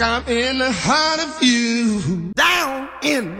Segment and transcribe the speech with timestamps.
[0.00, 2.32] Like I'm in the heart of you.
[2.34, 3.39] Down in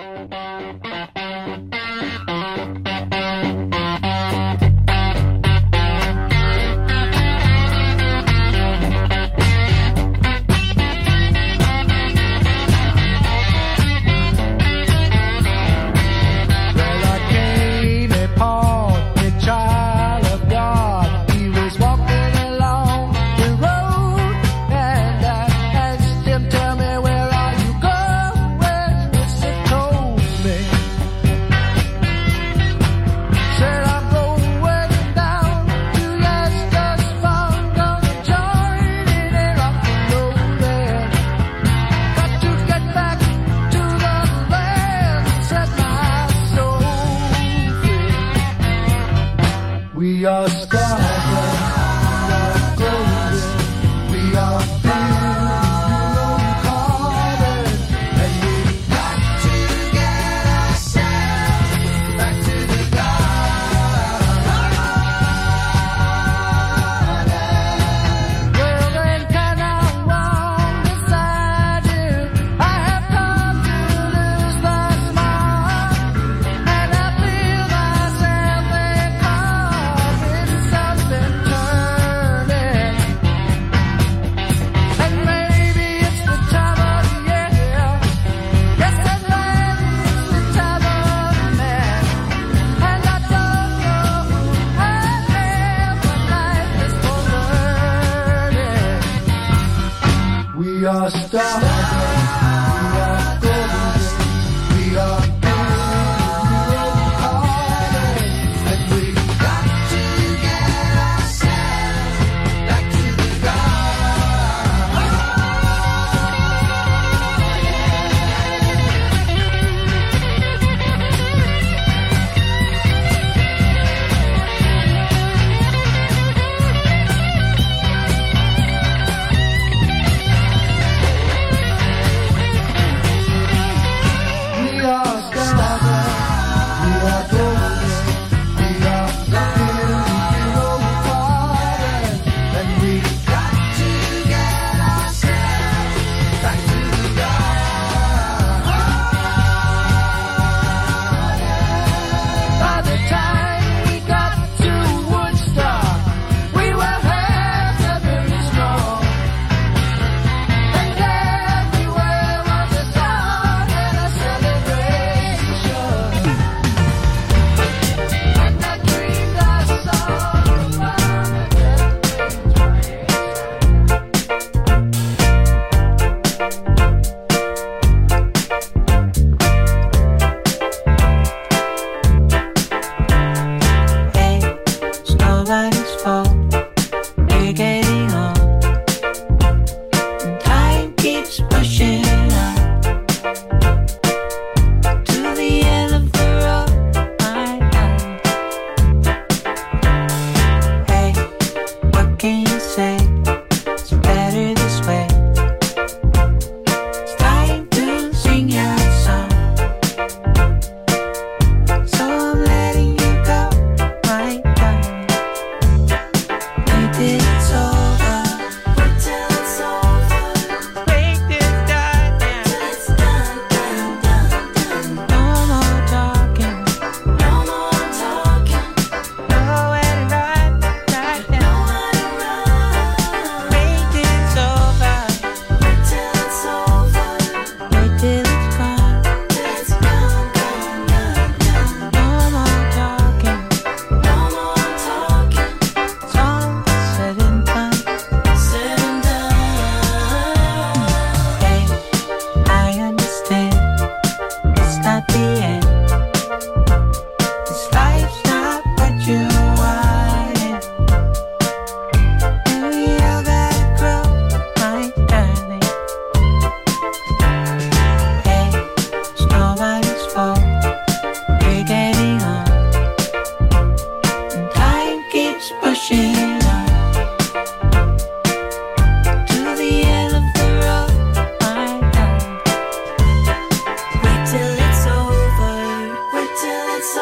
[50.21, 50.60] yas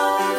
[0.01, 0.38] Oh.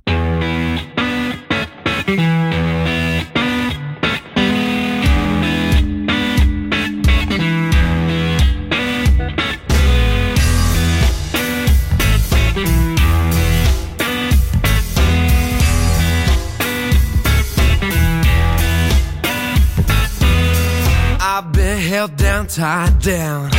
[22.55, 23.49] tied down,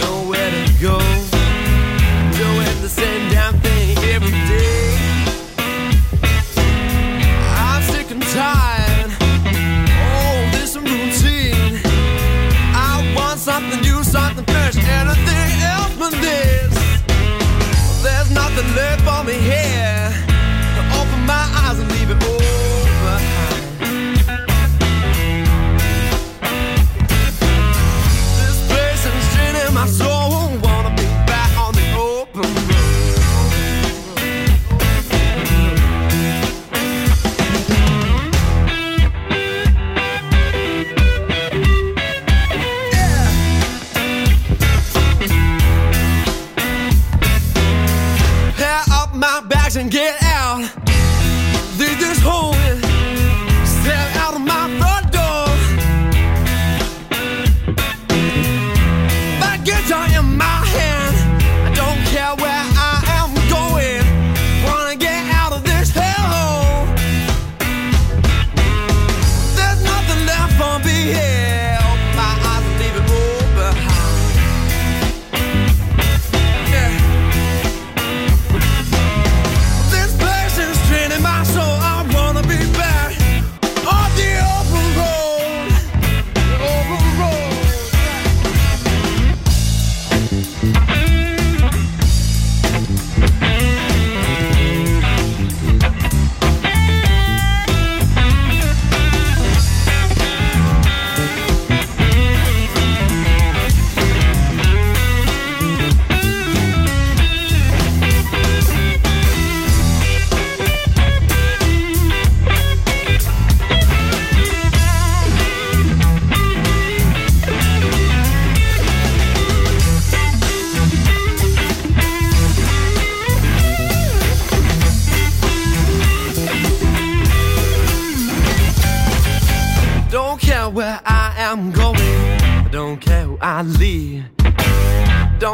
[0.00, 1.01] nowhere to go.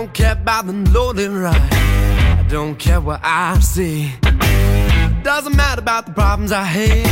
[0.08, 1.54] don't care about the lonely ride.
[1.54, 4.10] I don't care what I see.
[4.22, 7.04] It doesn't matter about the problems I hate.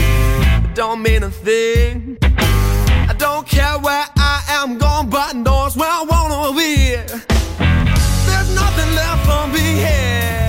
[0.65, 2.17] It don't mean a thing.
[2.23, 6.97] I don't care where I am going, but knows where I wanna be.
[8.27, 10.46] There's nothing left for me here.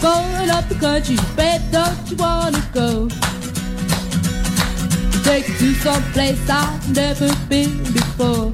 [0.00, 3.08] Going up the country, babe, don't you wanna go?
[5.24, 8.52] Take you to some place I've never been before.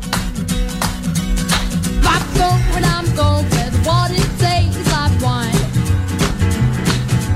[2.12, 5.62] I'm going, I'm going where the water tastes like wine.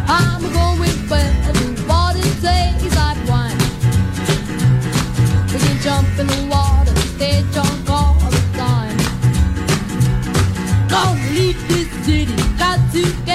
[0.09, 3.59] I'm going where the water tastes like wine.
[5.53, 8.99] We can jump in the water, stay drunk all the time.
[10.89, 13.28] Gonna leave this city, got to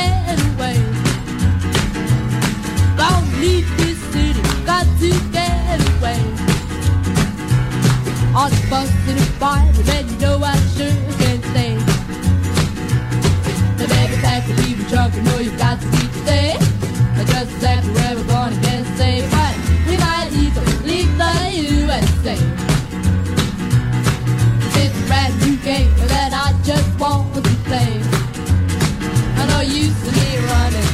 [8.36, 10.90] On the bus in a fire, then you know I sure
[11.22, 11.78] can't stay.
[13.78, 16.58] The baby pack to leave the trunk, you know you got to keep stay.
[17.14, 19.54] I just where we're gonna get safe, but
[19.88, 22.34] we might even leave the USA.
[24.82, 28.02] A brand new game that I just want to play.
[29.38, 30.90] I know you see me running,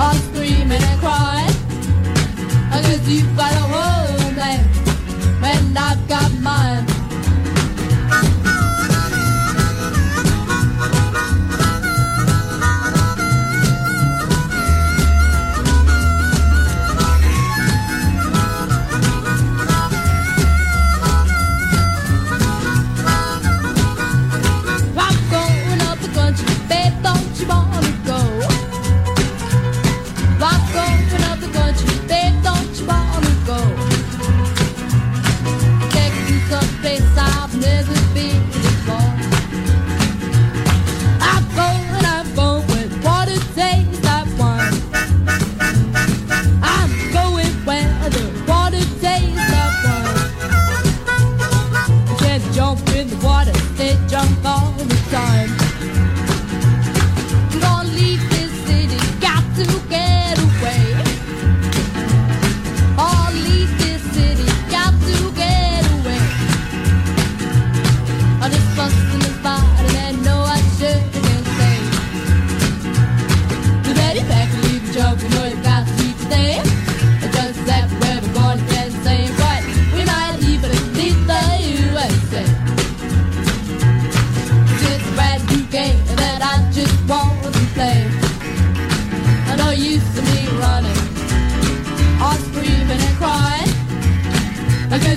[0.00, 1.54] all screaming and crying.
[2.72, 3.55] I guess you've got
[54.56, 55.65] all the time.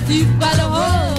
[0.02, 0.24] I
[0.66, 1.09] guess